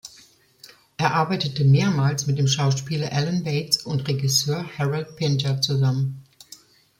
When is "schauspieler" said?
2.47-3.11